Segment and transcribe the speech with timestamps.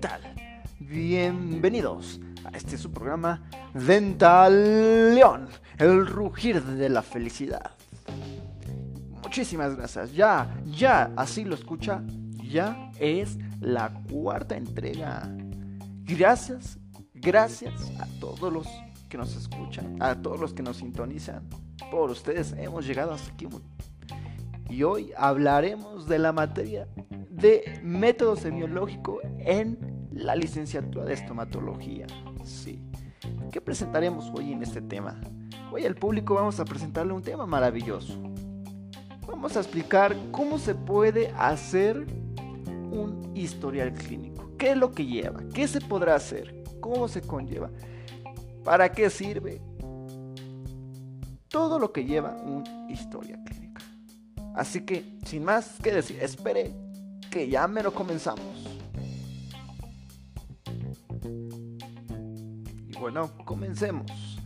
[0.00, 0.20] ¿Qué tal?
[0.78, 3.42] Bienvenidos a este su programa
[3.74, 7.72] Dental León, el rugir de la felicidad.
[9.24, 10.12] Muchísimas gracias.
[10.12, 12.04] Ya, ya, así lo escucha,
[12.44, 15.34] ya es la cuarta entrega.
[16.04, 16.78] Gracias,
[17.14, 18.68] gracias a todos los
[19.08, 21.48] que nos escuchan, a todos los que nos sintonizan.
[21.90, 23.48] Por ustedes hemos llegado hasta aquí.
[24.70, 26.86] Y hoy hablaremos de la materia
[27.38, 29.87] de método semiológico en
[30.18, 32.06] la licenciatura de estomatología.
[32.44, 32.82] Sí.
[33.52, 35.20] ¿Qué presentaremos hoy en este tema?
[35.72, 38.14] Hoy al público vamos a presentarle un tema maravilloso.
[39.26, 42.06] Vamos a explicar cómo se puede hacer
[42.90, 44.50] un historial clínico.
[44.58, 45.40] ¿Qué es lo que lleva?
[45.54, 46.64] ¿Qué se podrá hacer?
[46.80, 47.70] ¿Cómo se conlleva?
[48.64, 49.60] ¿Para qué sirve?
[51.48, 53.82] Todo lo que lleva un historia clínica.
[54.54, 56.74] Así que, sin más que decir, espere
[57.30, 58.78] que ya me lo comenzamos.
[63.10, 64.38] Bueno, comencemos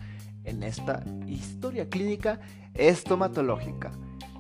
[0.44, 2.38] en esta historia clínica
[2.74, 3.90] estomatológica.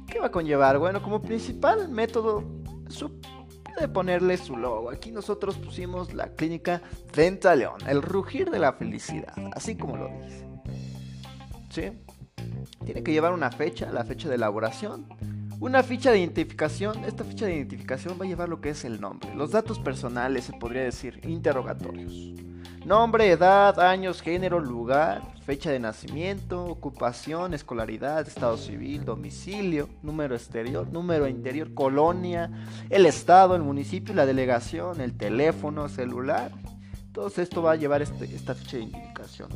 [0.06, 0.78] ¿Qué va a conllevar?
[0.78, 2.44] Bueno, como principal método,
[2.88, 3.20] su,
[3.64, 4.90] puede ponerle su logo.
[4.90, 10.06] Aquí nosotros pusimos la clínica Dental León, el rugir de la felicidad, así como lo
[10.06, 10.46] dice.
[11.70, 11.90] ¿Sí?
[12.84, 15.08] Tiene que llevar una fecha, la fecha de elaboración,
[15.58, 19.00] una ficha de identificación, esta ficha de identificación va a llevar lo que es el
[19.00, 22.51] nombre, los datos personales, se podría decir, interrogatorios.
[22.84, 30.90] Nombre, edad, años, género, lugar, fecha de nacimiento, ocupación, escolaridad, estado civil, domicilio, número exterior,
[30.92, 32.50] número interior, colonia,
[32.90, 36.50] el estado, el municipio, la delegación, el teléfono, celular.
[37.12, 39.48] Todo esto va a llevar este, esta ficha de identificación.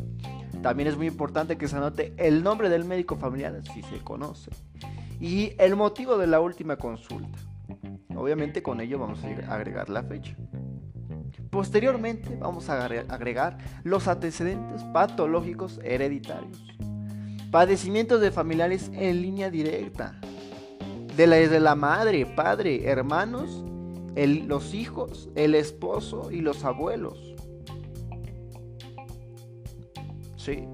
[0.63, 4.53] También es muy importante que se anote el nombre del médico familiar si se conoce
[5.21, 7.39] y el motivo de la última consulta.
[8.15, 10.37] Obviamente con ello vamos a agregar la fecha.
[11.57, 16.63] Posteriormente vamos a agregar los antecedentes patológicos hereditarios.
[17.51, 20.21] Padecimientos de familiares en línea directa.
[21.17, 23.65] De la, de la madre, padre, hermanos,
[24.15, 27.35] los hijos, el esposo y los abuelos.
[30.37, 30.69] Sí.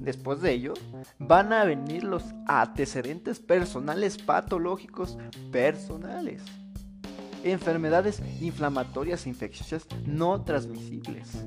[0.00, 0.72] Después de ello,
[1.18, 5.18] van a venir los antecedentes personales patológicos
[5.52, 6.42] personales.
[7.44, 11.44] Enfermedades inflamatorias e infecciosas no transmisibles.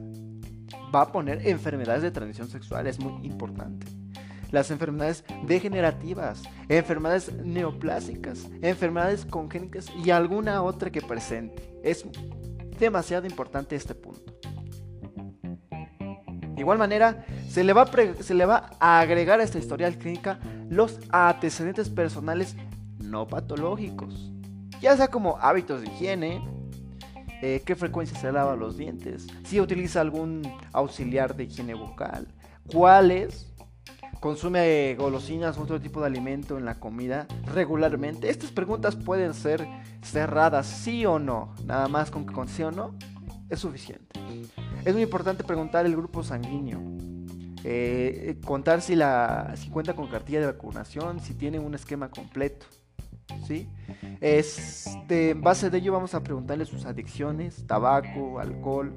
[0.93, 3.87] Va a poner enfermedades de transmisión sexual, es muy importante.
[4.51, 11.79] Las enfermedades degenerativas, enfermedades neoplásicas, enfermedades congénitas y alguna otra que presente.
[11.83, 12.05] Es
[12.77, 14.33] demasiado importante este punto.
[16.55, 19.97] De igual manera, se le, va a se le va a agregar a esta historial
[19.97, 22.55] clínica los antecedentes personales
[22.99, 24.30] no patológicos,
[24.81, 26.43] ya sea como hábitos de higiene,
[27.41, 30.41] eh, qué frecuencia se lava los dientes, si utiliza algún
[30.73, 32.27] auxiliar de higiene bucal,
[32.71, 33.51] cuáles,
[34.19, 38.29] consume golosinas o otro tipo de alimento en la comida regularmente.
[38.29, 39.67] Estas preguntas pueden ser
[40.03, 42.95] cerradas, sí o no, nada más con que con sí o no
[43.49, 44.19] es suficiente.
[44.85, 46.79] Es muy importante preguntar el grupo sanguíneo.
[47.63, 52.65] Eh, contar si, la, si cuenta con cartilla de vacunación, si tiene un esquema completo.
[53.47, 53.67] ¿Sí?
[54.19, 58.93] Es de base de ello vamos a preguntarle sus adicciones, tabaco, alcohol.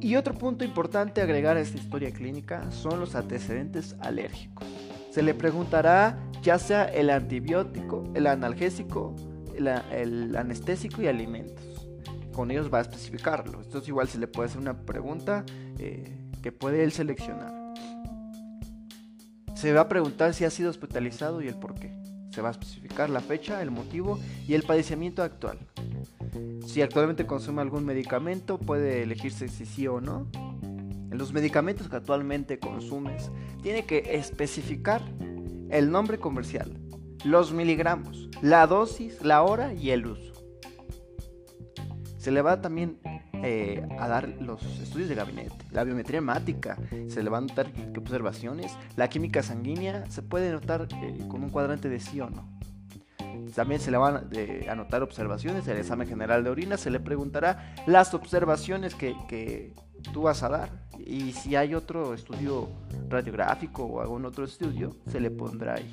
[0.00, 4.66] Y otro punto importante agregar a esta historia clínica son los antecedentes alérgicos.
[5.10, 9.14] Se le preguntará ya sea el antibiótico, el analgésico,
[9.54, 11.70] el anestésico y alimentos
[12.32, 13.60] con ellos va a especificarlo.
[13.60, 15.44] Esto es igual se le puede hacer una pregunta
[15.78, 17.59] eh, que puede él seleccionar.
[19.60, 21.92] Se va a preguntar si ha sido hospitalizado y el por qué.
[22.30, 25.58] Se va a especificar la fecha, el motivo y el padecimiento actual.
[26.66, 30.26] Si actualmente consume algún medicamento, puede elegirse si sí o no.
[30.62, 33.30] En los medicamentos que actualmente consumes,
[33.62, 35.02] tiene que especificar
[35.68, 36.78] el nombre comercial,
[37.26, 40.32] los miligramos, la dosis, la hora y el uso.
[42.16, 42.98] Se le va también
[43.42, 46.76] eh, a dar los estudios de gabinete, la biometría hemática,
[47.08, 51.50] se le va a notar observaciones, la química sanguínea se puede notar eh, con un
[51.50, 52.48] cuadrante de sí o no.
[53.54, 57.00] También se le van a eh, anotar observaciones, el examen general de orina, se le
[57.00, 59.74] preguntará las observaciones que, que
[60.12, 62.68] tú vas a dar y si hay otro estudio
[63.08, 65.90] radiográfico o algún otro estudio, se le pondrá ahí.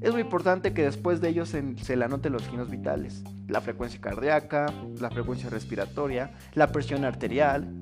[0.00, 4.00] Es muy importante que después de ello se, le anoten los signos vitales, la frecuencia
[4.00, 7.74] cardíaca, la frecuencia respiratoria, la presión arterial,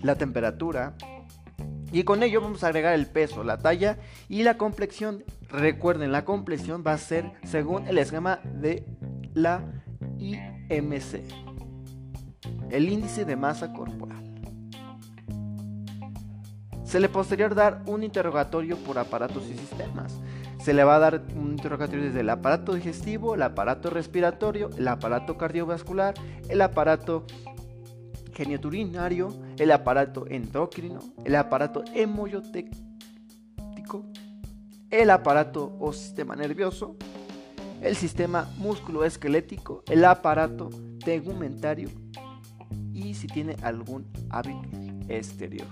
[0.00, 0.94] la temperatura.
[1.92, 5.22] Y con ello vamos a agregar el peso, la talla y la complexión.
[5.50, 8.86] Recuerden, la complexión va a ser según el esquema de
[9.34, 9.62] la
[10.18, 11.22] IMC.
[12.70, 14.24] el índice de masa corporal.
[16.84, 20.20] Se le posterior dar un interrogatorio por aparatos y sistemas.
[20.66, 24.88] Se le va a dar un interrogatorio desde el aparato digestivo, el aparato respiratorio, el
[24.88, 26.14] aparato cardiovascular,
[26.48, 27.24] el aparato
[28.34, 29.28] genioturinario,
[29.58, 34.06] el aparato endocrino, el aparato hemollotéctico,
[34.90, 36.96] el aparato o sistema nervioso,
[37.80, 40.70] el sistema musculoesquelético, el aparato
[41.04, 41.90] tegumentario
[42.92, 44.66] y si tiene algún hábitus
[45.06, 45.68] exterior.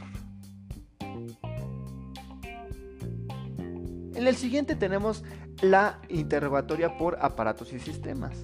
[4.14, 5.25] En el siguiente tenemos
[5.62, 8.37] la interrogatoria por aparatos y sistemas.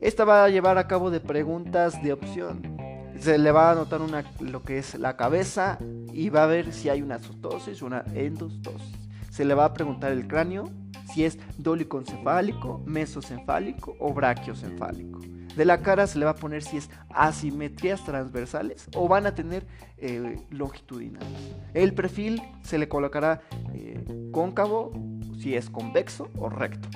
[0.00, 2.74] Esta va a llevar a cabo de preguntas de opción
[3.18, 5.78] se le va a anotar una, lo que es la cabeza
[6.12, 8.98] y va a ver si hay una sotosis o una endostosis.
[9.30, 10.70] Se le va a preguntar el cráneo
[11.12, 15.20] si es dolicoencefálico, mesocefálico o brachiocefálico.
[15.56, 19.34] De la cara se le va a poner si es asimetrías transversales o van a
[19.34, 19.66] tener
[19.98, 21.28] eh, longitudinales.
[21.74, 23.42] El perfil se le colocará
[23.72, 24.92] eh, cóncavo,
[25.38, 26.88] si es convexo o recto.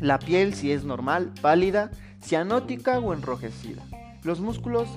[0.00, 3.82] La piel si es normal, pálida, cianótica o enrojecida.
[4.22, 4.88] Los músculos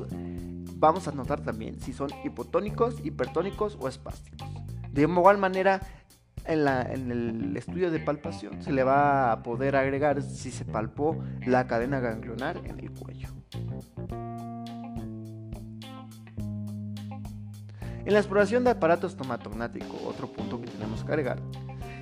[0.82, 4.48] vamos a notar también si son hipotónicos, hipertónicos o espásticos.
[4.92, 5.82] De igual manera,
[6.46, 11.24] en, en, el estudio de palpación se le va a poder agregar si se palpó
[11.46, 13.30] la cadena ganglionar en el cuello.
[18.04, 21.40] En la exploración de aparato estomatognático, otro punto que tenemos que agregar,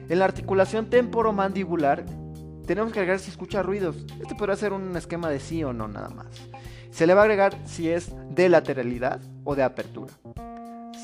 [0.07, 2.05] en la articulación temporomandibular
[2.65, 4.05] tenemos que agregar si escucha ruidos.
[4.21, 6.27] Este podrá ser un esquema de sí o no nada más.
[6.91, 10.13] Se le va a agregar si es de lateralidad o de apertura.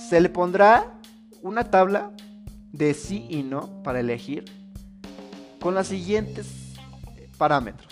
[0.10, 0.94] Se le pondrá
[1.42, 2.12] una tabla
[2.76, 4.46] de sí y no para elegir
[5.62, 6.74] con los siguientes
[7.38, 7.88] parámetros.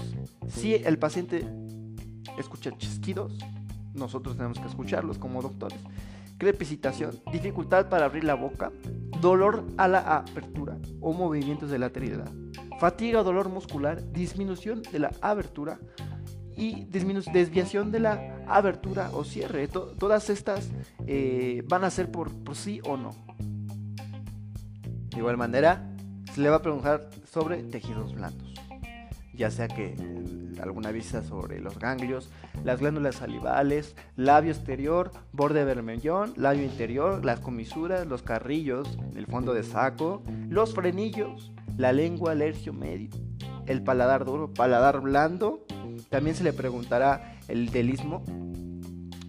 [0.50, 1.47] Si el paciente
[2.38, 3.38] escucha chasquidos,
[3.94, 5.80] nosotros tenemos que escucharlos como doctores.
[6.38, 8.71] Crepicitación, dificultad para abrir la boca,
[9.21, 12.29] dolor a la apertura o movimientos de lateralidad,
[12.79, 15.79] fatiga o dolor muscular, disminución de la abertura
[16.56, 19.68] y desviación de la abertura o cierre.
[19.68, 20.69] todas estas
[21.07, 23.12] eh, van a ser por, sí o no.
[25.13, 25.95] De igual manera,
[26.33, 28.56] se le va a preguntar sobre tejidos blandos,
[29.36, 29.95] ya sea que
[30.60, 32.31] alguna vista sobre los ganglios,
[32.63, 39.54] las glándulas salivales, labio exterior, borde vermellón, labio interior, las comisuras, los carrillos, el fondo
[39.54, 43.10] de saco, los frenillos, la lengua, alergio medio,
[43.68, 45.65] el paladar duro, paladar blando,
[46.10, 48.24] también se le preguntará el delismo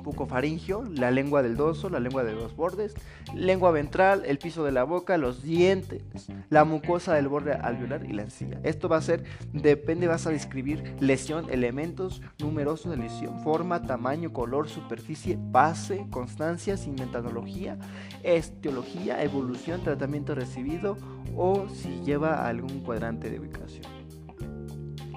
[0.05, 2.95] bucofaringio, la lengua del dorso, la lengua de los bordes,
[3.35, 6.05] lengua ventral, el piso de la boca, los dientes,
[6.51, 8.61] la mucosa del borde alveolar y la encía.
[8.63, 14.33] Esto va a ser, depende, vas a describir lesión, elementos numerosos de lesión, forma, tamaño,
[14.33, 17.79] color, superficie, base, constancia, cimentanología,
[18.23, 20.97] estiología, evolución, tratamiento recibido
[21.35, 23.85] o si lleva algún cuadrante de ubicación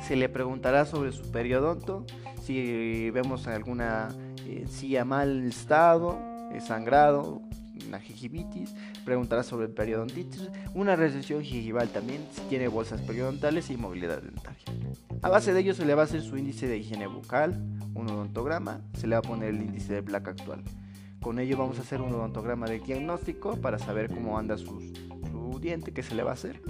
[0.07, 2.05] se le preguntará sobre su periodonto,
[2.41, 4.07] si vemos alguna
[4.51, 6.19] encía mal estado,
[6.51, 7.41] eh, sangrado,
[7.87, 8.73] una gingivitis,
[9.05, 14.65] preguntará sobre el periodontitis, una recesión gingival también, si tiene bolsas periodontales y movilidad dentaria.
[15.21, 17.61] A base de ello se le va a hacer su índice de higiene bucal,
[17.93, 20.63] un odontograma, se le va a poner el índice de placa actual.
[21.21, 24.93] Con ello vamos a hacer un odontograma de diagnóstico para saber cómo anda su
[25.59, 26.61] diente, qué se le va a hacer.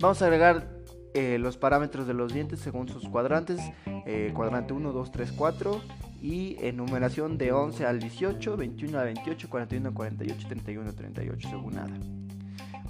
[0.00, 0.80] Vamos a agregar
[1.12, 3.60] eh, los parámetros de los dientes según sus cuadrantes,
[4.06, 5.80] eh, cuadrante 1, 2, 3, 4
[6.20, 10.92] y en numeración de 11 al 18, 21 a 28, 41 a 48, 31 a
[10.92, 11.96] 38 según nada.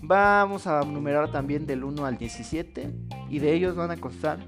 [0.02, 2.92] Vamos a numerar también del 1 al 17
[3.28, 4.38] y de ellos van a costar,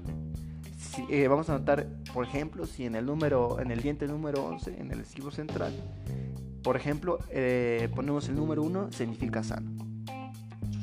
[1.09, 4.79] eh, vamos a anotar por ejemplo si en el número, en el diente número 11,
[4.79, 5.73] en el esquivo central,
[6.63, 7.19] por ejemplo
[7.95, 9.71] ponemos el número 1 significa sano.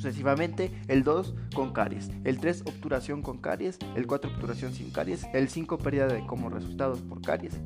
[0.00, 5.26] Sucesivamente, el 2 con caries, el 3 obturación con caries, el 4 obturación sin caries,
[5.34, 7.60] el 5 pérdida de como resultados por caries,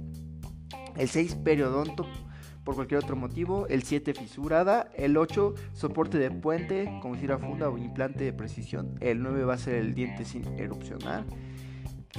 [0.96, 2.06] el 6 periodonto
[2.64, 7.68] por cualquier otro motivo, el 7 fisurada, el 8 soporte de puente como a funda
[7.68, 11.24] o implante de precisión, el 9 va a ser el diente sin erupcionar,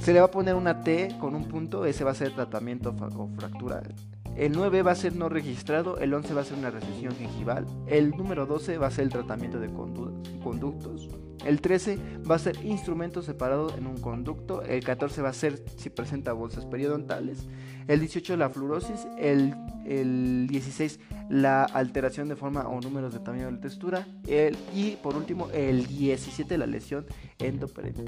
[0.00, 2.94] se le va a poner una T con un punto, ese va a ser tratamiento
[2.94, 3.82] o fractura
[4.36, 7.66] el 9 va a ser no registrado, el 11 va a ser una recesión gingival,
[7.86, 9.70] el número 12 va a ser el tratamiento de
[10.42, 11.08] conductos,
[11.44, 15.62] el 13 va a ser instrumento separado en un conducto, el 14 va a ser
[15.76, 17.46] si presenta bolsas periodontales,
[17.88, 19.54] el 18 la fluorosis, el,
[19.86, 25.16] el 16 la alteración de forma o números de tamaño de textura el, y por
[25.16, 27.06] último el 17 la lesión
[27.38, 28.06] endoparental.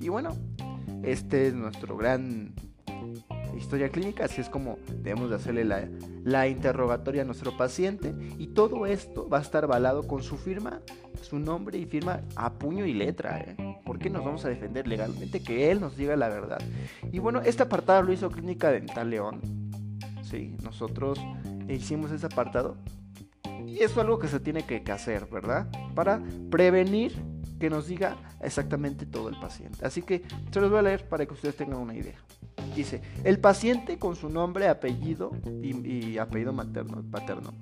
[0.00, 0.36] Y bueno,
[1.02, 2.54] este es nuestro gran
[3.56, 8.86] historia clínica, así es como debemos de hacerle la, interrogatoria a nuestro paciente y todo
[8.86, 10.80] esto va a estar avalado con su firma,
[11.22, 13.40] su nombre y firma a puño y letra.
[13.40, 13.56] ¿eh?
[13.84, 15.42] ¿Por qué nos vamos a defender legalmente?
[15.42, 16.58] Que él nos diga la verdad.
[17.12, 19.40] Y bueno, este apartado lo hizo Clínica Dental León.
[20.22, 21.18] Sí, nosotros
[21.68, 22.76] hicimos ese apartado.
[23.66, 25.68] Y eso es algo que se tiene que hacer, ¿verdad?
[25.94, 27.12] Para prevenir
[27.58, 29.84] que nos diga exactamente todo el paciente.
[29.84, 32.18] Así que se los voy a leer para que ustedes tengan una idea.
[32.78, 37.52] Dice, el paciente con su nombre, apellido y, apellido materno, paterno.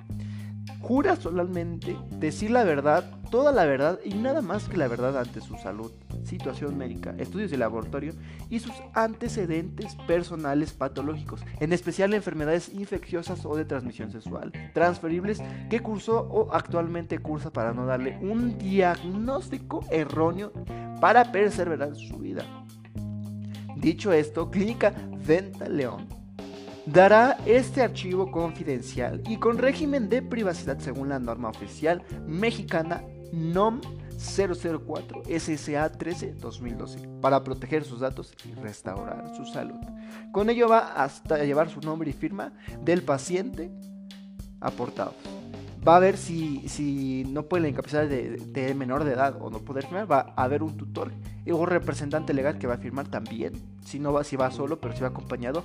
[0.78, 5.40] Jura solamente decir la verdad, toda la verdad y nada más que la verdad ante
[5.40, 5.90] su salud,
[6.22, 8.12] situación médica, estudios de laboratorio
[8.50, 15.80] y sus antecedentes personales patológicos, en especial enfermedades infecciosas o de transmisión sexual, transferibles que
[15.80, 20.52] cursó o actualmente cursa para no darle un diagnóstico erróneo
[21.00, 22.44] para perseverar su vida.
[23.76, 24.90] Dicho esto, Clínica
[25.26, 26.08] Dental León
[26.86, 33.02] dará este archivo confidencial y con régimen de privacidad según la norma oficial mexicana
[33.32, 33.80] NOM
[34.18, 39.80] 004 SSA 13 2012 para proteger sus datos y restaurar su salud.
[40.32, 42.52] Con ello va hasta llevar su nombre y firma
[42.82, 43.70] del paciente
[44.60, 45.16] aportados
[45.86, 49.60] va a ver si, si no puede la incapacidad de, menor de edad o no
[49.60, 51.12] poder firmar, va a haber un tutor
[51.46, 53.52] un representante legal que va a firmar también.
[53.84, 55.64] Si no va, si va solo, pero si va acompañado,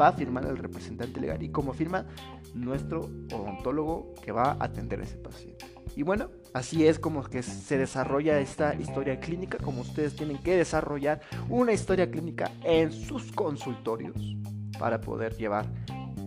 [0.00, 2.04] va a firmar el representante legal y como firma
[2.54, 5.66] nuestro odontólogo que va a atender a ese paciente.
[5.94, 10.56] Y bueno, así es como que se desarrolla esta historia clínica, como ustedes tienen que
[10.56, 14.36] desarrollar una historia clínica en sus consultorios
[14.78, 15.66] para poder llevar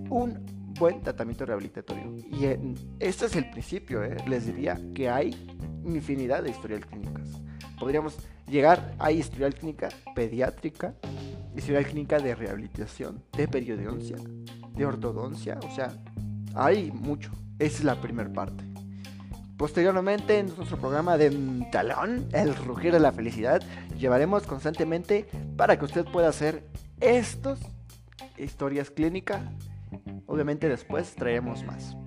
[0.09, 2.15] un buen tratamiento rehabilitatorio.
[2.17, 2.45] Y
[2.99, 4.17] este es el principio, ¿eh?
[4.27, 5.47] les diría que hay
[5.85, 7.27] infinidad de historias clínicas.
[7.79, 10.93] Podríamos llegar a historial clínica pediátrica,
[11.55, 14.17] historial clínica de rehabilitación, de periodoncia,
[14.75, 15.93] de ortodoncia, o sea,
[16.55, 17.31] hay mucho.
[17.57, 18.63] Esa es la primera parte.
[19.57, 21.31] Posteriormente, en nuestro programa de
[21.69, 23.61] Talón, el rugir de la felicidad,
[23.97, 25.25] llevaremos constantemente
[25.57, 26.63] para que usted pueda hacer
[27.01, 27.59] estos
[28.37, 29.41] historias clínicas
[30.29, 31.97] Obviamente después traeremos más.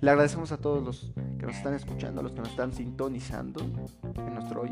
[0.00, 3.60] Le agradecemos a todos los que nos están escuchando, a los que nos están sintonizando
[3.60, 4.70] en nuestro hoy,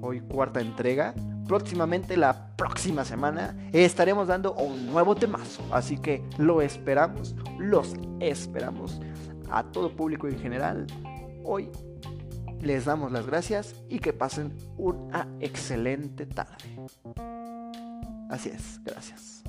[0.00, 1.14] hoy cuarta entrega.
[1.46, 5.62] Próximamente, la próxima semana, estaremos dando un nuevo temazo.
[5.70, 9.00] Así que lo esperamos, los esperamos
[9.50, 10.86] a todo público en general.
[11.44, 11.70] Hoy
[12.60, 16.56] les damos las gracias y que pasen una excelente tarde.
[18.28, 19.44] Así es, gracias.